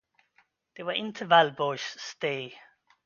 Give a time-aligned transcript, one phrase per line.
[0.73, 2.59] Det var inte Valborgs steg.